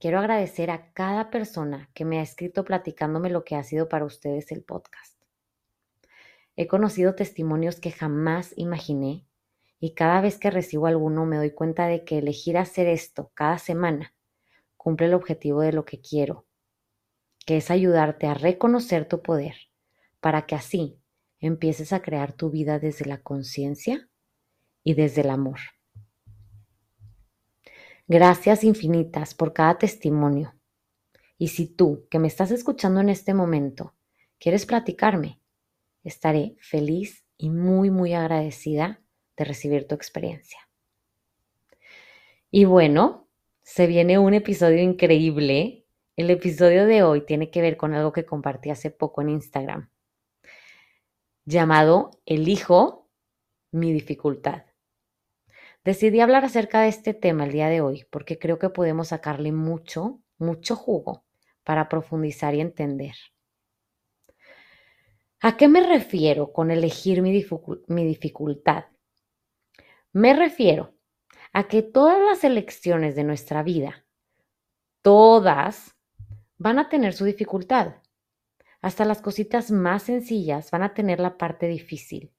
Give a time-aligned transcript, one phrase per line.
[0.00, 4.06] Quiero agradecer a cada persona que me ha escrito platicándome lo que ha sido para
[4.06, 5.22] ustedes el podcast.
[6.56, 9.26] He conocido testimonios que jamás imaginé
[9.78, 13.58] y cada vez que recibo alguno me doy cuenta de que elegir hacer esto cada
[13.58, 14.14] semana
[14.78, 16.46] cumple el objetivo de lo que quiero,
[17.44, 19.54] que es ayudarte a reconocer tu poder
[20.18, 20.98] para que así
[21.40, 24.08] empieces a crear tu vida desde la conciencia
[24.82, 25.58] y desde el amor.
[28.12, 30.52] Gracias infinitas por cada testimonio.
[31.38, 33.94] Y si tú, que me estás escuchando en este momento,
[34.40, 35.38] quieres platicarme,
[36.02, 39.00] estaré feliz y muy, muy agradecida
[39.36, 40.58] de recibir tu experiencia.
[42.50, 43.28] Y bueno,
[43.62, 45.86] se viene un episodio increíble.
[46.16, 49.88] El episodio de hoy tiene que ver con algo que compartí hace poco en Instagram,
[51.44, 53.08] llamado Elijo
[53.70, 54.64] mi dificultad.
[55.84, 59.50] Decidí hablar acerca de este tema el día de hoy porque creo que podemos sacarle
[59.50, 61.24] mucho, mucho jugo
[61.64, 63.14] para profundizar y entender.
[65.40, 68.84] ¿A qué me refiero con elegir mi, dificultad?
[70.12, 70.94] Me refiero
[71.54, 74.04] a que todas las elecciones de nuestra vida,
[75.00, 75.96] todas,
[76.58, 78.02] van a tener su dificultad.
[78.82, 82.34] Hasta las cositas más sencillas van a tener la parte difícil.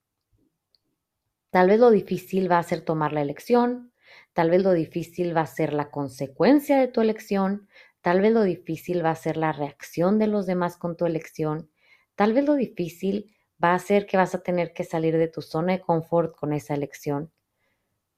[1.52, 3.94] Tal vez lo difícil va a ser tomar la elección,
[4.34, 7.68] tal vez lo difícil va a ser la consecuencia de tu elección,
[8.02, 11.70] tal vez lo difícil va a ser la reacción de los demás con tu elección,
[12.16, 15.42] tal vez lo difícil va a ser que vas a tener que salir de tu
[15.44, 17.32] zona de confort con esa elección.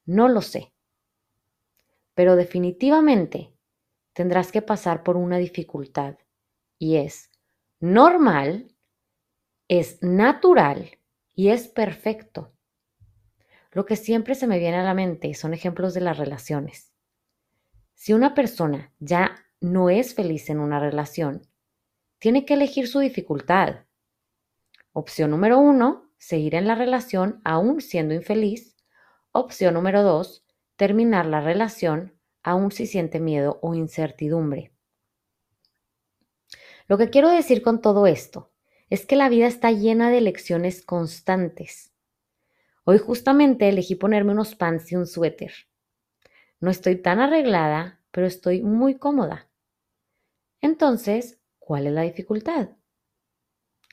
[0.06, 0.74] No lo sé.
[2.16, 3.52] Pero definitivamente
[4.14, 6.18] tendrás que pasar por una dificultad
[6.80, 7.32] y es
[7.80, 8.68] normal,
[9.68, 11.00] es natural
[11.36, 12.53] y es perfecto.
[13.74, 16.94] Lo que siempre se me viene a la mente son ejemplos de las relaciones.
[17.96, 21.48] Si una persona ya no es feliz en una relación,
[22.20, 23.86] tiene que elegir su dificultad.
[24.92, 28.76] Opción número uno, seguir en la relación aún siendo infeliz.
[29.32, 30.46] Opción número dos,
[30.76, 32.14] terminar la relación
[32.44, 34.72] aún si siente miedo o incertidumbre.
[36.88, 38.52] Lo que quiero decir con todo esto
[38.90, 41.93] es que la vida está llena de elecciones constantes.
[42.86, 45.54] Hoy justamente elegí ponerme unos pants y un suéter.
[46.60, 49.50] No estoy tan arreglada, pero estoy muy cómoda.
[50.62, 52.70] Entonces, ¿cuál es la dificultad?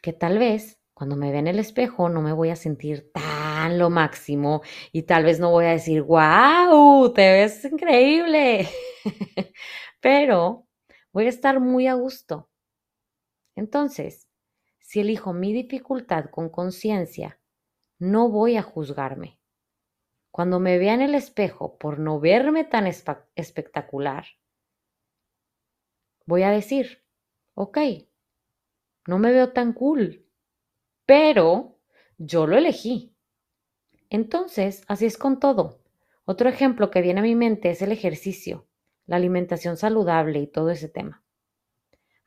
[0.02, 3.78] Que tal vez cuando me vea en el espejo no me voy a sentir tan
[3.78, 4.62] lo máximo
[4.92, 8.68] y tal vez no voy a decir, wow, te ves increíble.
[10.00, 10.66] pero
[11.12, 12.48] voy a estar muy a gusto.
[13.56, 14.28] Entonces,
[14.78, 17.39] si elijo mi dificultad con conciencia
[18.00, 19.38] no voy a juzgarme.
[20.32, 24.24] Cuando me vea en el espejo por no verme tan espectacular,
[26.24, 27.04] voy a decir,
[27.54, 27.78] ok,
[29.06, 30.26] no me veo tan cool,
[31.04, 31.78] pero
[32.16, 33.14] yo lo elegí.
[34.08, 35.82] Entonces, así es con todo.
[36.24, 38.66] Otro ejemplo que viene a mi mente es el ejercicio,
[39.06, 41.22] la alimentación saludable y todo ese tema.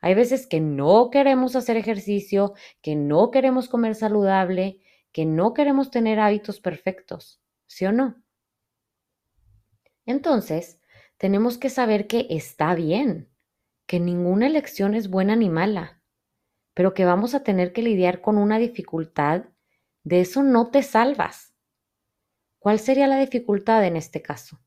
[0.00, 4.82] Hay veces que no queremos hacer ejercicio, que no queremos comer saludable
[5.14, 8.20] que no queremos tener hábitos perfectos, ¿sí o no?
[10.04, 10.80] Entonces,
[11.18, 13.30] tenemos que saber que está bien,
[13.86, 16.02] que ninguna elección es buena ni mala,
[16.74, 19.44] pero que vamos a tener que lidiar con una dificultad,
[20.02, 21.54] de eso no te salvas.
[22.58, 24.58] ¿Cuál sería la dificultad en este caso?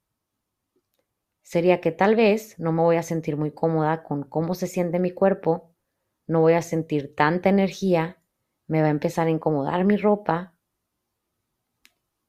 [1.41, 4.97] Sería que tal vez no me voy a sentir muy cómoda con cómo se siente
[4.97, 5.75] mi cuerpo,
[6.25, 8.23] no voy a sentir tanta energía
[8.67, 10.53] me va a empezar a incomodar mi ropa.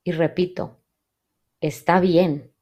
[0.05, 0.81] Y repito,
[1.61, 2.53] está bien,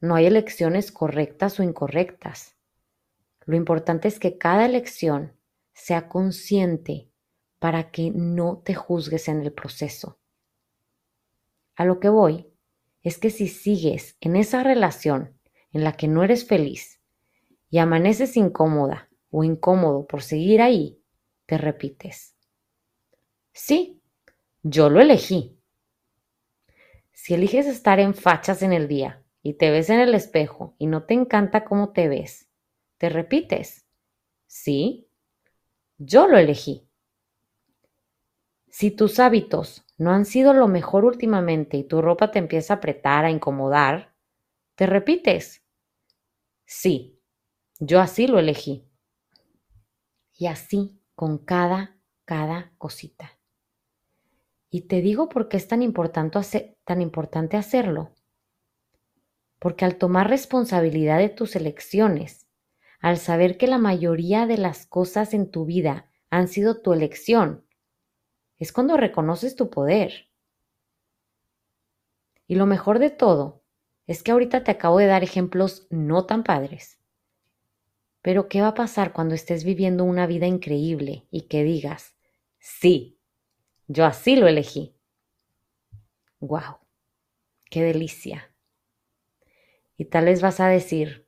[0.00, 2.56] no hay elecciones correctas o incorrectas.
[3.44, 5.32] Lo importante es que cada elección
[5.72, 7.10] sea consciente
[7.58, 10.18] para que no te juzgues en el proceso.
[11.76, 12.48] A lo que voy
[13.02, 15.38] es que si sigues en esa relación
[15.72, 17.00] en la que no eres feliz
[17.70, 21.02] y amaneces incómoda o incómodo por seguir ahí,
[21.46, 22.35] te repites.
[23.62, 24.00] Sí,
[24.62, 25.58] yo lo elegí.
[27.12, 30.86] Si eliges estar en fachas en el día y te ves en el espejo y
[30.86, 32.48] no te encanta cómo te ves,
[32.98, 33.86] te repites.
[34.46, 35.08] Sí,
[35.98, 36.88] yo lo elegí.
[38.70, 42.76] Si tus hábitos no han sido lo mejor últimamente y tu ropa te empieza a
[42.76, 44.14] apretar, a incomodar,
[44.76, 45.64] te repites.
[46.66, 47.18] Sí,
[47.80, 48.88] yo así lo elegí.
[50.38, 53.35] Y así con cada, cada cosita.
[54.76, 58.10] Y te digo por qué es tan importante, tan importante hacerlo.
[59.58, 62.46] Porque al tomar responsabilidad de tus elecciones,
[63.00, 67.64] al saber que la mayoría de las cosas en tu vida han sido tu elección,
[68.58, 70.28] es cuando reconoces tu poder.
[72.46, 73.64] Y lo mejor de todo
[74.06, 77.00] es que ahorita te acabo de dar ejemplos no tan padres.
[78.20, 82.14] Pero ¿qué va a pasar cuando estés viviendo una vida increíble y que digas,
[82.58, 83.15] sí,
[83.88, 84.94] yo así lo elegí?
[86.40, 86.78] ¡Wow!
[87.70, 88.54] ¡Qué delicia!
[89.96, 91.26] Y tal vez vas a decir,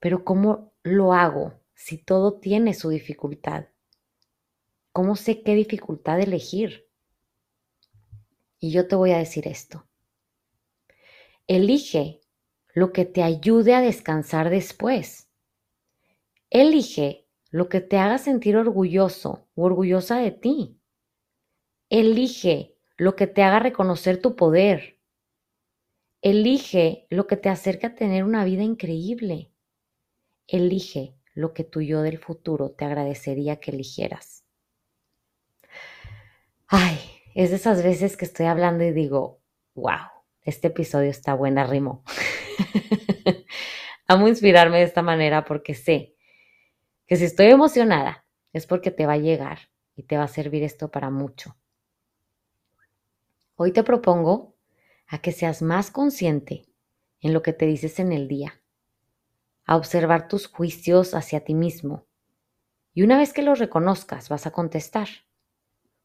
[0.00, 3.66] pero ¿cómo lo hago si todo tiene su dificultad?
[4.92, 6.88] ¿Cómo sé qué dificultad elegir?
[8.58, 9.86] Y yo te voy a decir esto.
[11.46, 12.20] Elige
[12.74, 15.28] lo que te ayude a descansar después.
[16.50, 20.75] Elige lo que te haga sentir orgulloso o orgullosa de ti.
[21.88, 24.98] Elige lo que te haga reconocer tu poder.
[26.20, 29.52] Elige lo que te acerque a tener una vida increíble.
[30.48, 34.44] Elige lo que tu yo del futuro te agradecería que eligieras.
[36.66, 36.98] Ay,
[37.36, 39.40] es de esas veces que estoy hablando y digo,
[39.74, 40.08] wow,
[40.42, 42.02] este episodio está buena, Rimo.
[44.08, 46.16] Amo inspirarme de esta manera porque sé
[47.06, 50.64] que si estoy emocionada es porque te va a llegar y te va a servir
[50.64, 51.56] esto para mucho.
[53.58, 54.54] Hoy te propongo
[55.06, 56.66] a que seas más consciente
[57.20, 58.60] en lo que te dices en el día,
[59.64, 62.06] a observar tus juicios hacia ti mismo.
[62.92, 65.08] Y una vez que los reconozcas, vas a contestar.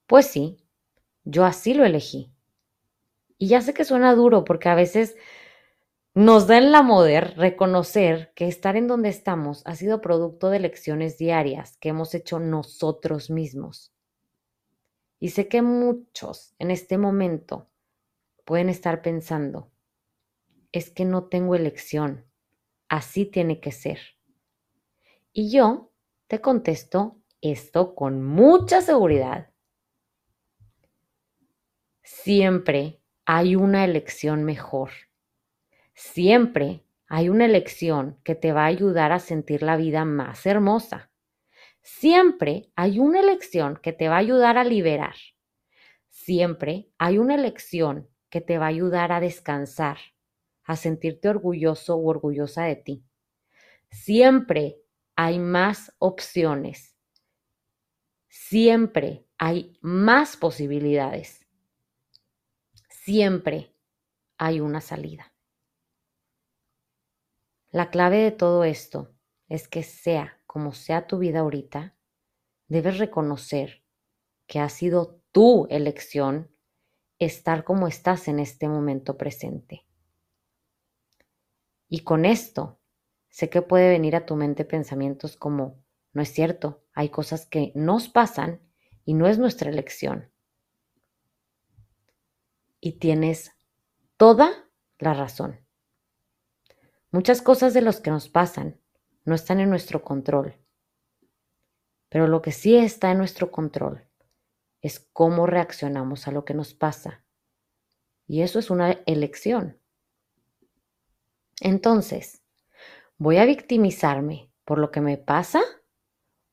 [0.07, 0.65] Pues sí,
[1.25, 2.31] yo así lo elegí.
[3.37, 5.17] Y ya sé que suena duro porque a veces
[6.13, 10.59] nos da en la moder reconocer que estar en donde estamos ha sido producto de
[10.59, 13.91] lecciones diarias que hemos hecho nosotros mismos.
[15.21, 17.69] Y sé que muchos en este momento
[18.43, 19.71] pueden estar pensando,
[20.73, 22.25] es que no tengo elección,
[22.89, 23.99] así tiene que ser.
[25.31, 25.93] Y yo
[26.27, 29.51] te contesto esto con mucha seguridad
[32.23, 34.91] siempre hay una elección mejor.
[35.93, 41.10] Siempre hay una elección que te va a ayudar a sentir la vida más hermosa.
[41.81, 45.15] Siempre hay una elección que te va a ayudar a liberar.
[46.09, 49.97] Siempre hay una elección que te va a ayudar a descansar,
[50.63, 53.03] a sentirte orgulloso o orgullosa de ti.
[53.89, 54.77] Siempre
[55.15, 56.95] hay más opciones.
[58.27, 61.41] Siempre hay más posibilidades
[63.03, 63.75] siempre
[64.37, 65.33] hay una salida.
[67.69, 69.13] La clave de todo esto
[69.47, 71.95] es que sea como sea tu vida ahorita,
[72.67, 73.85] debes reconocer
[74.47, 76.53] que ha sido tu elección
[77.19, 79.87] estar como estás en este momento presente.
[81.87, 82.81] Y con esto,
[83.29, 87.71] sé que puede venir a tu mente pensamientos como, no es cierto, hay cosas que
[87.73, 88.59] nos pasan
[89.05, 90.33] y no es nuestra elección
[92.81, 93.53] y tienes
[94.17, 95.65] toda la razón.
[97.09, 98.81] Muchas cosas de los que nos pasan
[99.25, 100.55] no están en nuestro control,
[102.09, 104.07] pero lo que sí está en nuestro control
[104.81, 107.23] es cómo reaccionamos a lo que nos pasa.
[108.27, 109.79] Y eso es una elección.
[111.59, 112.41] Entonces,
[113.17, 115.61] ¿voy a victimizarme por lo que me pasa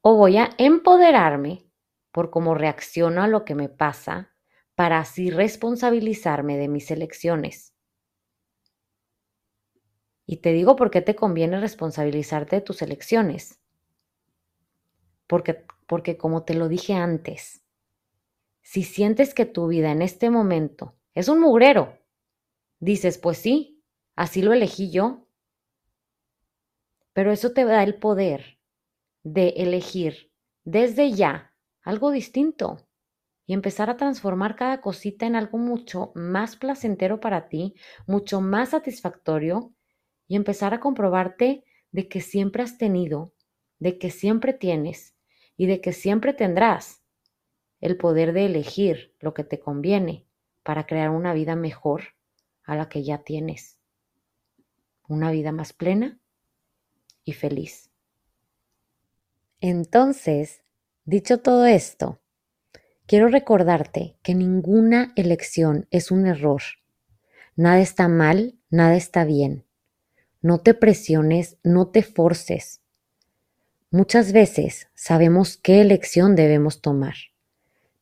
[0.00, 1.68] o voy a empoderarme
[2.12, 4.34] por cómo reacciono a lo que me pasa
[4.74, 7.74] para así responsabilizarme de mis elecciones.
[10.30, 13.58] Y te digo por qué te conviene responsabilizarte de tus elecciones.
[15.26, 17.64] Porque, porque como te lo dije antes,
[18.60, 21.98] si sientes que tu vida en este momento es un mugrero,
[22.78, 23.82] dices, pues sí,
[24.16, 25.26] así lo elegí yo.
[27.14, 28.58] Pero eso te da el poder
[29.22, 30.30] de elegir
[30.64, 32.86] desde ya algo distinto
[33.46, 37.74] y empezar a transformar cada cosita en algo mucho más placentero para ti,
[38.06, 39.72] mucho más satisfactorio
[40.28, 43.32] y empezar a comprobarte de que siempre has tenido,
[43.78, 45.16] de que siempre tienes
[45.56, 47.02] y de que siempre tendrás
[47.80, 50.26] el poder de elegir lo que te conviene
[50.62, 52.14] para crear una vida mejor
[52.62, 53.80] a la que ya tienes.
[55.08, 56.20] Una vida más plena
[57.24, 57.90] y feliz.
[59.60, 60.62] Entonces,
[61.04, 62.20] dicho todo esto,
[63.06, 66.62] quiero recordarte que ninguna elección es un error.
[67.56, 69.64] Nada está mal, nada está bien.
[70.40, 72.80] No te presiones, no te forces.
[73.90, 77.14] Muchas veces sabemos qué elección debemos tomar,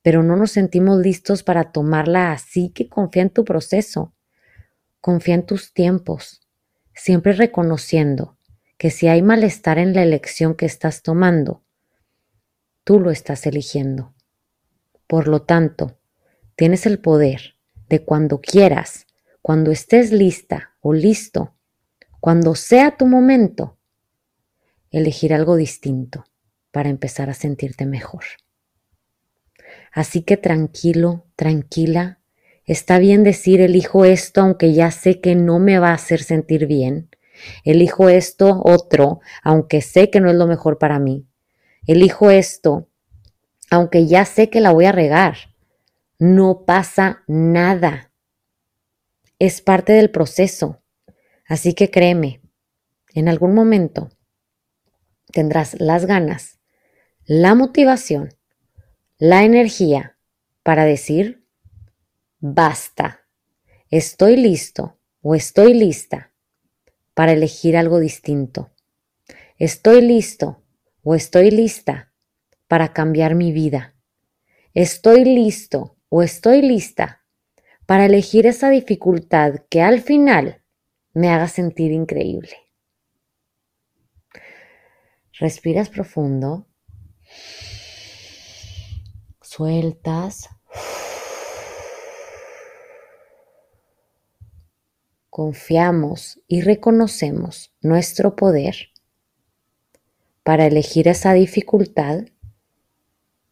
[0.03, 4.13] pero no nos sentimos listos para tomarla así que confía en tu proceso,
[5.01, 6.43] confía en tus tiempos,
[6.95, 8.37] siempre reconociendo
[8.77, 11.63] que si hay malestar en la elección que estás tomando,
[12.85, 14.13] tú lo estás eligiendo.
[15.07, 15.99] Por lo tanto,
[16.57, 17.55] tienes el poder
[17.89, 19.07] de cuando quieras,
[19.41, 21.56] cuando estés lista o listo,
[22.21, 23.77] cuando sea tu momento,
[24.91, 26.25] elegir algo distinto
[26.71, 28.25] para empezar a sentirte mejor.
[29.93, 32.21] Así que tranquilo, tranquila,
[32.65, 36.67] está bien decir elijo esto aunque ya sé que no me va a hacer sentir
[36.67, 37.09] bien.
[37.65, 41.27] Elijo esto otro aunque sé que no es lo mejor para mí.
[41.87, 42.89] Elijo esto
[43.71, 45.37] aunque ya sé que la voy a regar.
[46.19, 48.11] No pasa nada.
[49.39, 50.81] Es parte del proceso.
[51.49, 52.41] Así que créeme,
[53.15, 54.11] en algún momento
[55.33, 56.59] tendrás las ganas,
[57.25, 58.35] la motivación,
[59.19, 60.19] la energía
[60.63, 61.47] para decir,
[62.39, 63.27] basta,
[63.91, 66.33] estoy listo o estoy lista
[67.15, 68.73] para elegir algo distinto.
[69.57, 70.63] Estoy listo
[71.03, 72.13] o estoy lista
[72.69, 73.95] para cambiar mi vida.
[74.75, 77.25] Estoy listo o estoy lista
[77.87, 80.63] para elegir esa dificultad que al final
[81.17, 82.55] me haga sentir increíble.
[85.33, 86.67] Respiras profundo.
[89.41, 90.51] Sueltas.
[95.31, 98.91] Confiamos y reconocemos nuestro poder
[100.43, 102.27] para elegir esa dificultad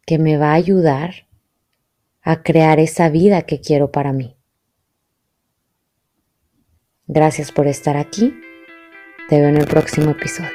[0.05, 1.27] que me va a ayudar
[2.21, 4.34] a crear esa vida que quiero para mí.
[7.07, 8.33] Gracias por estar aquí.
[9.29, 10.54] Te veo en el próximo episodio.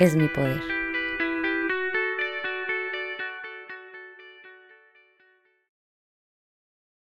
[0.00, 0.89] es mi poder.